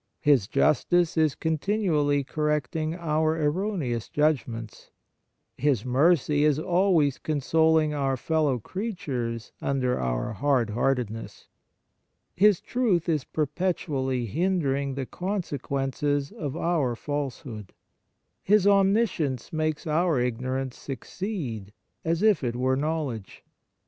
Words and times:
His 0.21 0.47
justice 0.47 1.15
is 1.15 1.35
continually 1.35 2.23
correcting 2.23 2.95
our 2.95 3.39
erroneous 3.39 4.09
judgments. 4.09 4.89
His 5.59 5.85
mercy 5.85 6.43
is 6.43 6.57
always 6.57 7.19
consoling 7.19 7.93
our 7.93 8.17
fellow 8.17 8.57
creatures 8.57 9.51
under 9.61 9.99
our 9.99 10.33
hard 10.33 10.71
heartedness. 10.71 11.49
His 12.33 12.61
truth 12.61 13.07
is 13.07 13.25
perpetually 13.25 14.25
hindering 14.25 14.95
the 14.95 15.05
consequences 15.05 16.31
of 16.31 16.57
our 16.57 16.95
false 16.95 17.41
hood. 17.41 17.71
His 18.41 18.65
omniscience 18.65 19.53
makes 19.53 19.85
our 19.85 20.19
ignor 20.19 20.59
ance 20.59 20.79
succeed 20.79 21.73
as 22.03 22.23
if 22.23 22.43
it 22.43 22.55
were 22.55 22.75
knowledge. 22.75 23.43